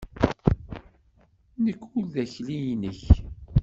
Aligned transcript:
Nekk 1.63 1.81
ur 1.97 2.05
d 2.13 2.15
akli-nnek! 2.23 3.01